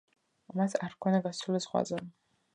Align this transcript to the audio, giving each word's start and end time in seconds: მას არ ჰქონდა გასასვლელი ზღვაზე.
მას 0.61 0.75
არ 0.87 0.95
ჰქონდა 0.95 1.21
გასასვლელი 1.27 1.63
ზღვაზე. 1.69 2.03